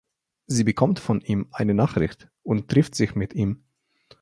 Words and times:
Sie 0.47 0.63
bekommt 0.63 0.97
von 0.99 1.21
ihm 1.21 1.45
eine 1.51 1.75
Nachricht 1.75 2.27
und 2.41 2.67
trifft 2.71 2.95
sich 2.95 3.13
mit 3.13 3.35
ihm. 3.35 3.63